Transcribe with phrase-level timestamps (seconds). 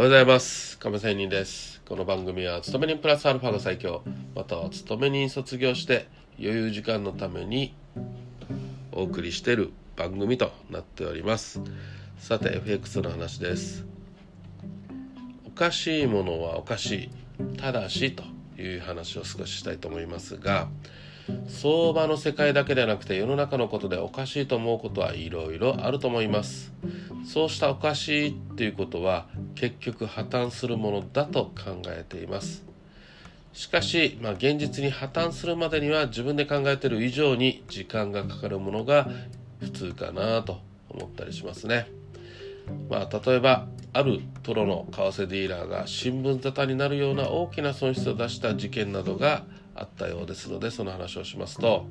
[0.00, 0.78] おはようございます。
[0.78, 1.82] 亀仙人です。
[1.86, 4.02] この番組は勤め人プラスアルファが最強。
[4.34, 6.08] または勤め人卒業して
[6.38, 7.74] 余裕時間のために
[8.92, 11.60] お送りしている番組となっております。
[12.16, 13.84] さて FX の話です。
[15.46, 17.10] おかしいものはおかし
[17.52, 17.56] い。
[17.58, 18.39] ただしと。
[18.60, 20.68] いう話を少ししたいと思いますが
[21.48, 26.72] 相場の世界だけではなくて世の中のことでおかしいと思うことはいろいろあると思います
[27.24, 32.64] そうしたおかしいっていうことは結局破綻するものだと考えています
[33.52, 39.08] しかし、まあ、現実に破綻するまでには自分で考えている以上に時間がかかるものが
[39.60, 41.88] 普通かなと思ったりしますね。
[42.88, 49.44] まあ、例えばあるトロの為替ディーラーが新聞沙汰になるような大きな損失を出した事件などが
[49.74, 51.86] あったようですのでその話をしますと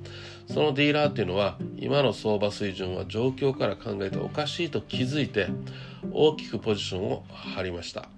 [0.48, 5.48] そのディーラーっていうのは今の相場水準は状況から考えておかしいと気づいて
[6.12, 8.10] 大きくポジションを張りました。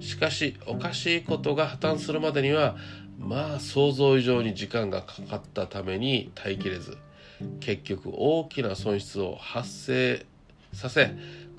[0.00, 2.76] しかしおかしいことが破綻するまでには
[3.18, 6.98] まあ想像以上に時間がかかったために耐えきれず
[7.60, 10.26] 結局大きな損失を発生
[10.72, 11.14] させ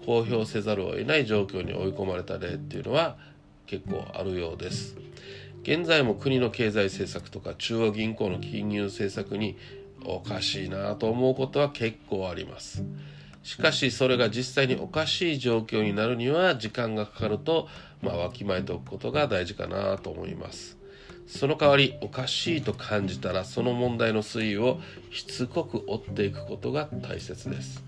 [0.05, 3.17] 公表せざるを得ない状況に追い込まれた例っていうのは
[3.65, 4.95] 結構あるようです。
[5.63, 9.57] 現在も国の経済政策とか中央銀行の金融政策に
[10.05, 12.83] おかしいなと思うことは結構あります。
[13.41, 17.67] しかしそれが実際におかしい状況になるには時間がかかると、
[18.01, 20.77] まあ、わきまえておくことが大事かなと思います。
[21.27, 24.79] その代わりおかしいと感じたらその問題の推移を
[25.11, 27.83] しつこく追っていくことが大切です。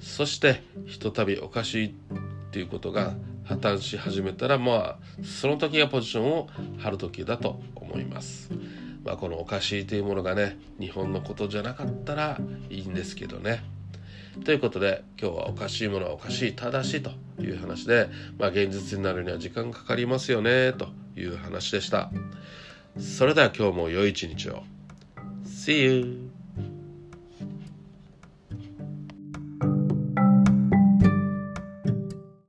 [0.00, 1.90] そしてひとたびおかしいっ
[2.50, 8.50] ていうことが破綻し始めたらまあその時がポジションを張る時だと思います。
[9.04, 12.38] まあこのおかしいというものがね日本のことじゃなかったら
[12.70, 13.64] いいんですけどね。
[14.44, 22.10] ということで今日はおかしいものはおかしい正しいという話で、まあ、現実になるには時間かかりますよねという話でした。
[22.98, 24.62] それでは今日も良い一日を。
[25.44, 26.30] See you!